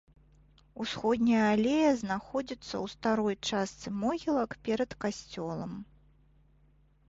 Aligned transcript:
Усходняя 0.83 1.43
алея 1.55 1.91
знаходзіцца 2.03 2.65
ў 2.65 2.85
старой 2.95 3.35
частцы 3.49 3.87
могілак 4.01 4.59
перад 4.71 4.99
касцёлам. 5.07 5.71